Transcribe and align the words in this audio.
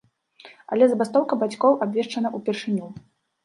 Але 0.75 0.87
забастоўка 0.93 1.39
бацькоў 1.45 1.79
абвешчана 1.87 2.35
ўпершыню. 2.41 2.95